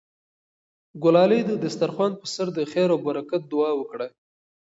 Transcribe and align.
ګلالۍ 1.03 1.41
د 1.45 1.51
دسترخوان 1.63 2.11
په 2.19 2.25
سر 2.33 2.47
د 2.57 2.59
خیر 2.71 2.89
او 2.93 2.99
برکت 3.07 3.41
دعا 3.51 3.71
وکړه. 3.77 4.07